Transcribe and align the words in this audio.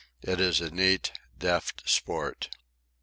It 0.23 0.39
is 0.41 0.59
a 0.61 0.71
neat, 0.71 1.11
deft 1.37 1.87
sport. 1.87 2.49